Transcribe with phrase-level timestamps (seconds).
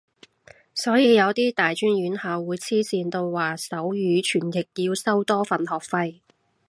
[0.73, 6.21] 所以有啲大專院校會黐線到話手語傳譯要收多份學費